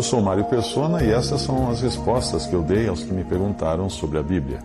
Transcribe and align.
Eu 0.00 0.04
sou 0.04 0.22
Mário 0.22 0.44
Persona 0.46 1.04
e 1.04 1.10
essas 1.10 1.42
são 1.42 1.70
as 1.70 1.82
respostas 1.82 2.46
que 2.46 2.54
eu 2.54 2.62
dei 2.62 2.88
aos 2.88 3.02
que 3.02 3.12
me 3.12 3.22
perguntaram 3.22 3.90
sobre 3.90 4.16
a 4.16 4.22
Bíblia. 4.22 4.60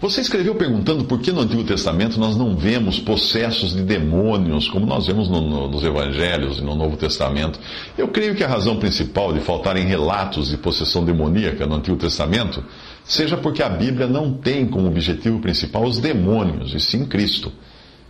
Você 0.00 0.20
escreveu 0.20 0.54
perguntando 0.54 1.04
por 1.04 1.18
que 1.18 1.32
no 1.32 1.40
Antigo 1.40 1.64
Testamento 1.64 2.16
nós 2.20 2.36
não 2.36 2.54
vemos 2.54 3.00
possessos 3.00 3.74
de 3.74 3.82
demônios, 3.82 4.68
como 4.68 4.86
nós 4.86 5.08
vemos 5.08 5.28
no, 5.28 5.40
no, 5.40 5.68
nos 5.68 5.82
Evangelhos 5.82 6.60
e 6.60 6.62
no 6.62 6.76
Novo 6.76 6.96
Testamento. 6.96 7.58
Eu 7.98 8.06
creio 8.06 8.36
que 8.36 8.44
a 8.44 8.48
razão 8.48 8.76
principal 8.76 9.32
de 9.32 9.40
faltarem 9.40 9.84
relatos 9.84 10.48
de 10.48 10.56
possessão 10.56 11.04
demoníaca 11.04 11.66
no 11.66 11.74
Antigo 11.74 11.96
Testamento 11.96 12.62
seja 13.02 13.36
porque 13.36 13.64
a 13.64 13.68
Bíblia 13.68 14.06
não 14.06 14.32
tem 14.32 14.64
como 14.64 14.86
objetivo 14.86 15.40
principal 15.40 15.82
os 15.82 15.98
demônios, 15.98 16.72
e 16.72 16.78
sim 16.78 17.04
Cristo. 17.04 17.52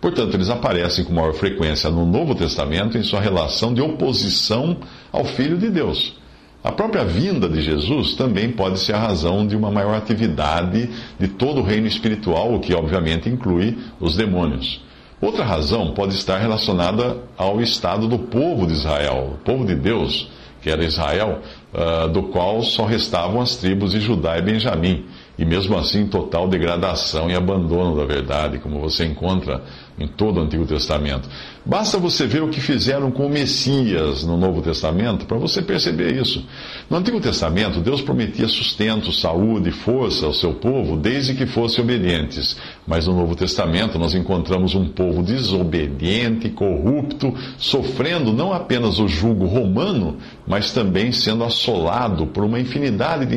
Portanto, 0.00 0.34
eles 0.34 0.48
aparecem 0.48 1.04
com 1.04 1.12
maior 1.12 1.34
frequência 1.34 1.90
no 1.90 2.06
Novo 2.06 2.34
Testamento 2.34 2.96
em 2.96 3.02
sua 3.02 3.20
relação 3.20 3.74
de 3.74 3.80
oposição 3.80 4.76
ao 5.10 5.24
Filho 5.24 5.58
de 5.58 5.68
Deus. 5.70 6.16
A 6.62 6.72
própria 6.72 7.04
vinda 7.04 7.48
de 7.48 7.60
Jesus 7.62 8.14
também 8.14 8.50
pode 8.50 8.78
ser 8.80 8.92
a 8.92 8.98
razão 8.98 9.46
de 9.46 9.56
uma 9.56 9.70
maior 9.70 9.94
atividade 9.94 10.90
de 11.18 11.28
todo 11.28 11.60
o 11.60 11.64
reino 11.64 11.86
espiritual, 11.86 12.54
o 12.54 12.60
que 12.60 12.74
obviamente 12.74 13.28
inclui 13.28 13.78
os 14.00 14.16
demônios. 14.16 14.80
Outra 15.20 15.44
razão 15.44 15.92
pode 15.94 16.14
estar 16.14 16.38
relacionada 16.38 17.16
ao 17.36 17.60
estado 17.60 18.06
do 18.06 18.18
povo 18.18 18.66
de 18.66 18.72
Israel, 18.72 19.34
o 19.34 19.44
povo 19.44 19.64
de 19.64 19.74
Deus, 19.74 20.30
que 20.60 20.70
era 20.70 20.84
Israel, 20.84 21.40
uh, 21.72 22.08
do 22.08 22.24
qual 22.24 22.62
só 22.62 22.84
restavam 22.84 23.40
as 23.40 23.56
tribos 23.56 23.92
de 23.92 24.00
Judá 24.00 24.38
e 24.38 24.42
Benjamim, 24.42 25.06
e 25.38 25.44
mesmo 25.44 25.76
assim 25.76 26.06
total 26.06 26.48
degradação 26.48 27.30
e 27.30 27.34
abandono 27.34 27.96
da 27.96 28.04
verdade, 28.04 28.58
como 28.58 28.80
você 28.80 29.04
encontra 29.04 29.62
em 29.98 30.06
todo 30.06 30.38
o 30.38 30.42
Antigo 30.42 30.64
Testamento. 30.64 31.28
Basta 31.64 31.98
você 31.98 32.26
ver 32.26 32.42
o 32.42 32.48
que 32.48 32.60
fizeram 32.60 33.10
com 33.10 33.26
o 33.26 33.30
Messias 33.30 34.24
no 34.24 34.36
Novo 34.36 34.62
Testamento 34.62 35.26
para 35.26 35.36
você 35.36 35.60
perceber 35.60 36.14
isso. 36.14 36.44
No 36.88 36.96
Antigo 36.96 37.20
Testamento, 37.20 37.80
Deus 37.80 38.00
prometia 38.00 38.48
sustento, 38.48 39.12
saúde 39.12 39.70
e 39.70 39.72
força 39.72 40.26
ao 40.26 40.32
seu 40.32 40.54
povo 40.54 40.96
desde 40.96 41.34
que 41.34 41.46
fossem 41.46 41.82
obedientes. 41.82 42.56
Mas 42.86 43.06
no 43.06 43.14
Novo 43.14 43.34
Testamento, 43.34 43.98
nós 43.98 44.14
encontramos 44.14 44.74
um 44.74 44.88
povo 44.88 45.22
desobediente, 45.22 46.48
corrupto, 46.48 47.34
sofrendo 47.58 48.32
não 48.32 48.52
apenas 48.52 48.98
o 48.98 49.08
jugo 49.08 49.46
romano, 49.46 50.16
mas 50.46 50.72
também 50.72 51.12
sendo 51.12 51.44
assolado 51.44 52.26
por 52.28 52.44
uma 52.44 52.60
infinidade 52.60 53.26
de 53.26 53.36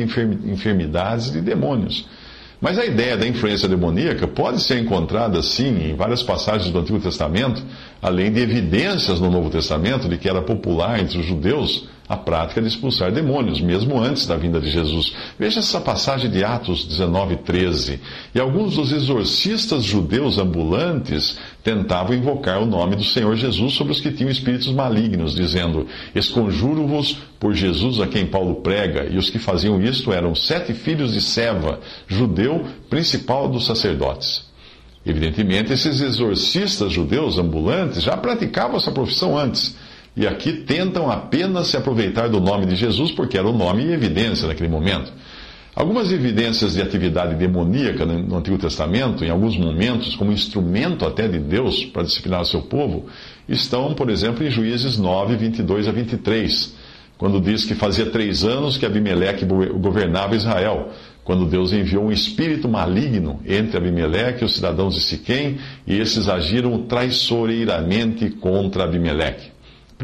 enfermidades 0.50 1.28
e 1.28 1.32
de 1.32 1.40
demônios. 1.40 2.06
Mas 2.62 2.78
a 2.78 2.86
ideia 2.86 3.16
da 3.16 3.26
influência 3.26 3.68
demoníaca 3.68 4.28
pode 4.28 4.62
ser 4.62 4.78
encontrada, 4.78 5.42
sim, 5.42 5.90
em 5.90 5.96
várias 5.96 6.22
passagens 6.22 6.70
do 6.70 6.78
Antigo 6.78 7.00
Testamento, 7.00 7.60
além 8.00 8.30
de 8.32 8.40
evidências 8.40 9.18
no 9.18 9.28
Novo 9.28 9.50
Testamento 9.50 10.08
de 10.08 10.16
que 10.16 10.28
era 10.28 10.40
popular 10.40 11.00
entre 11.00 11.18
os 11.18 11.26
judeus 11.26 11.88
a 12.08 12.16
prática 12.16 12.60
de 12.60 12.68
expulsar 12.68 13.12
demônios, 13.12 13.60
mesmo 13.60 13.98
antes 13.98 14.26
da 14.26 14.36
vinda 14.36 14.60
de 14.60 14.70
Jesus. 14.70 15.14
Veja 15.38 15.60
essa 15.60 15.80
passagem 15.80 16.30
de 16.30 16.44
Atos 16.44 16.84
19, 16.84 17.36
13. 17.36 18.00
E 18.34 18.40
alguns 18.40 18.76
dos 18.76 18.92
exorcistas 18.92 19.84
judeus 19.84 20.38
ambulantes 20.38 21.38
tentavam 21.62 22.14
invocar 22.14 22.60
o 22.60 22.66
nome 22.66 22.96
do 22.96 23.04
Senhor 23.04 23.36
Jesus 23.36 23.74
sobre 23.74 23.92
os 23.92 24.00
que 24.00 24.10
tinham 24.10 24.30
espíritos 24.30 24.68
malignos, 24.72 25.34
dizendo: 25.34 25.86
Esconjuro-vos 26.14 27.18
por 27.38 27.54
Jesus 27.54 28.00
a 28.00 28.06
quem 28.06 28.26
Paulo 28.26 28.56
prega. 28.56 29.08
E 29.10 29.16
os 29.16 29.30
que 29.30 29.38
faziam 29.38 29.80
isto 29.80 30.12
eram 30.12 30.34
sete 30.34 30.74
filhos 30.74 31.12
de 31.12 31.20
Seva, 31.20 31.80
judeu, 32.06 32.66
principal 32.90 33.48
dos 33.48 33.64
sacerdotes. 33.64 34.50
Evidentemente, 35.04 35.72
esses 35.72 36.00
exorcistas 36.00 36.92
judeus 36.92 37.38
ambulantes 37.38 38.02
já 38.02 38.16
praticavam 38.16 38.76
essa 38.76 38.92
profissão 38.92 39.36
antes 39.36 39.76
e 40.14 40.26
aqui 40.26 40.52
tentam 40.52 41.10
apenas 41.10 41.68
se 41.68 41.76
aproveitar 41.76 42.28
do 42.28 42.40
nome 42.40 42.66
de 42.66 42.76
Jesus, 42.76 43.10
porque 43.10 43.38
era 43.38 43.48
o 43.48 43.56
nome 43.56 43.84
em 43.84 43.92
evidência 43.92 44.46
naquele 44.46 44.68
momento. 44.68 45.12
Algumas 45.74 46.12
evidências 46.12 46.74
de 46.74 46.82
atividade 46.82 47.34
demoníaca 47.34 48.04
no 48.04 48.36
Antigo 48.36 48.58
Testamento, 48.58 49.24
em 49.24 49.30
alguns 49.30 49.56
momentos, 49.56 50.14
como 50.14 50.30
instrumento 50.30 51.06
até 51.06 51.26
de 51.26 51.38
Deus 51.38 51.86
para 51.86 52.02
disciplinar 52.02 52.42
o 52.42 52.44
seu 52.44 52.60
povo, 52.60 53.06
estão, 53.48 53.94
por 53.94 54.10
exemplo, 54.10 54.44
em 54.44 54.50
Juízes 54.50 54.98
9, 54.98 55.34
22 55.36 55.88
a 55.88 55.92
23, 55.92 56.74
quando 57.16 57.40
diz 57.40 57.64
que 57.64 57.74
fazia 57.74 58.04
três 58.04 58.44
anos 58.44 58.76
que 58.76 58.84
Abimeleque 58.84 59.46
governava 59.46 60.36
Israel, 60.36 60.90
quando 61.24 61.46
Deus 61.46 61.72
enviou 61.72 62.04
um 62.04 62.12
espírito 62.12 62.68
maligno 62.68 63.40
entre 63.46 63.78
Abimeleque 63.78 64.42
e 64.42 64.44
os 64.44 64.54
cidadãos 64.54 64.94
de 64.94 65.00
Siquém, 65.00 65.56
e 65.86 65.98
esses 65.98 66.28
agiram 66.28 66.82
traiçoeiramente 66.82 68.28
contra 68.28 68.84
Abimeleque. 68.84 69.51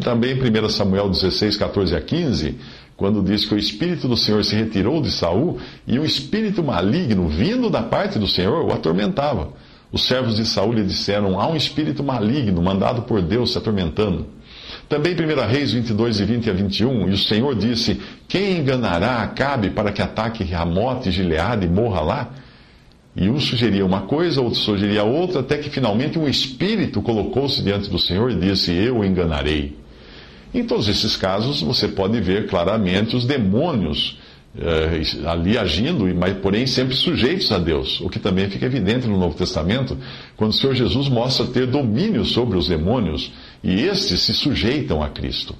Também 0.00 0.34
1 0.34 0.68
Samuel 0.68 1.08
16, 1.08 1.56
14 1.56 1.96
a 1.96 2.00
15, 2.00 2.56
quando 2.96 3.22
diz 3.22 3.44
que 3.44 3.54
o 3.54 3.58
Espírito 3.58 4.08
do 4.08 4.16
Senhor 4.16 4.44
se 4.44 4.54
retirou 4.54 5.00
de 5.00 5.10
Saul 5.10 5.58
e 5.86 5.98
um 5.98 6.04
espírito 6.04 6.62
maligno 6.62 7.28
vindo 7.28 7.70
da 7.70 7.82
parte 7.82 8.18
do 8.18 8.26
Senhor 8.26 8.64
o 8.64 8.72
atormentava. 8.72 9.52
Os 9.90 10.02
servos 10.02 10.36
de 10.36 10.44
Saul 10.44 10.72
lhe 10.74 10.84
disseram: 10.84 11.40
Há 11.40 11.48
um 11.48 11.56
espírito 11.56 12.02
maligno 12.02 12.62
mandado 12.62 13.02
por 13.02 13.22
Deus 13.22 13.52
se 13.52 13.58
atormentando. 13.58 14.26
Também 14.88 15.14
1 15.14 15.46
Reis 15.46 15.72
22 15.72 16.20
e 16.20 16.24
20 16.24 16.50
a 16.50 16.52
21, 16.52 17.08
e 17.08 17.12
o 17.12 17.18
Senhor 17.18 17.54
disse: 17.54 18.00
Quem 18.26 18.58
enganará 18.58 19.22
Acabe 19.22 19.70
para 19.70 19.92
que 19.92 20.02
ataque 20.02 20.44
Ramote 20.44 21.10
Gileade 21.10 21.66
e 21.66 21.68
morra 21.68 22.00
lá? 22.00 22.30
E 23.16 23.28
um 23.28 23.40
sugeria 23.40 23.84
uma 23.84 24.02
coisa, 24.02 24.40
outro 24.40 24.60
sugeria 24.60 25.04
outra, 25.04 25.40
até 25.40 25.56
que 25.58 25.70
finalmente 25.70 26.18
um 26.18 26.28
espírito 26.28 27.02
colocou-se 27.02 27.62
diante 27.62 27.90
do 27.90 27.98
Senhor 27.98 28.30
e 28.30 28.34
disse: 28.34 28.72
Eu 28.72 29.02
enganarei. 29.04 29.76
Em 30.52 30.64
todos 30.64 30.88
esses 30.88 31.16
casos, 31.16 31.60
você 31.60 31.88
pode 31.88 32.20
ver 32.20 32.46
claramente 32.46 33.14
os 33.14 33.24
demônios 33.24 34.18
eh, 34.56 35.02
ali 35.26 35.58
agindo, 35.58 36.06
mas 36.14 36.36
porém 36.38 36.66
sempre 36.66 36.94
sujeitos 36.94 37.52
a 37.52 37.58
Deus, 37.58 38.00
o 38.00 38.08
que 38.08 38.18
também 38.18 38.48
fica 38.48 38.64
evidente 38.64 39.06
no 39.06 39.18
Novo 39.18 39.36
Testamento, 39.36 39.96
quando 40.36 40.50
o 40.50 40.54
Senhor 40.54 40.74
Jesus 40.74 41.08
mostra 41.08 41.46
ter 41.46 41.66
domínio 41.66 42.24
sobre 42.24 42.56
os 42.56 42.66
demônios 42.66 43.30
e 43.62 43.82
estes 43.82 44.22
se 44.22 44.32
sujeitam 44.32 45.02
a 45.02 45.08
Cristo. 45.10 45.54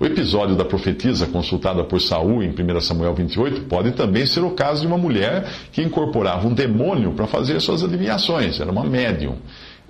O 0.00 0.06
episódio 0.06 0.54
da 0.54 0.64
profetisa 0.64 1.26
consultada 1.26 1.82
por 1.82 2.00
Saul 2.00 2.40
em 2.40 2.50
1 2.50 2.80
Samuel 2.80 3.14
28 3.14 3.62
pode 3.62 3.90
também 3.92 4.24
ser 4.24 4.44
o 4.44 4.52
caso 4.52 4.82
de 4.82 4.86
uma 4.86 4.96
mulher 4.96 5.44
que 5.72 5.82
incorporava 5.82 6.46
um 6.46 6.54
demônio 6.54 7.12
para 7.12 7.26
fazer 7.26 7.60
suas 7.60 7.82
adivinhações, 7.82 8.60
era 8.60 8.70
uma 8.70 8.84
médium. 8.84 9.34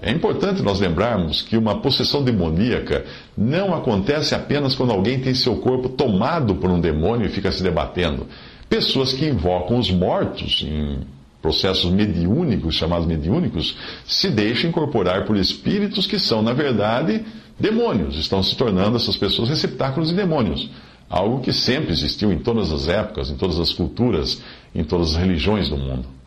É 0.01 0.13
importante 0.13 0.63
nós 0.63 0.79
lembrarmos 0.79 1.43
que 1.43 1.57
uma 1.57 1.81
possessão 1.81 2.23
demoníaca 2.23 3.05
não 3.37 3.75
acontece 3.75 4.35
apenas 4.35 4.77
quando 4.77 4.93
alguém 4.93 5.19
tem 5.19 5.35
seu 5.35 5.57
corpo 5.57 5.89
tomado 5.89 6.55
por 6.55 6.71
um 6.71 6.81
demônio 6.81 7.27
e 7.27 7.31
fica 7.31 7.51
se 7.51 7.63
debatendo. 7.63 8.27
Pessoas 8.69 9.13
que 9.13 9.27
invocam 9.27 9.77
os 9.77 9.91
mortos 9.91 10.65
em 10.65 10.99
processos 11.43 11.91
mediúnicos, 11.91 12.77
chamados 12.77 13.07
mediúnicos, 13.07 13.77
se 14.05 14.31
deixam 14.31 14.71
incorporar 14.71 15.25
por 15.25 15.37
espíritos 15.37 16.07
que 16.07 16.19
são, 16.19 16.43
na 16.43 16.53
verdade, 16.53 17.25
demônios. 17.59 18.17
Estão 18.17 18.41
se 18.41 18.57
tornando 18.57 18.97
essas 18.97 19.17
pessoas 19.17 19.49
receptáculos 19.49 20.11
de 20.11 20.15
demônios. 20.15 20.71
Algo 21.11 21.41
que 21.41 21.53
sempre 21.53 21.91
existiu 21.91 22.33
em 22.33 22.39
todas 22.39 22.71
as 22.71 22.87
épocas, 22.87 23.31
em 23.31 23.37
todas 23.37 23.59
as 23.59 23.73
culturas, 23.73 24.43
em 24.75 24.85
todas 24.85 25.13
as 25.13 25.17
religiões 25.17 25.69
do 25.69 25.77
mundo. 25.77 26.18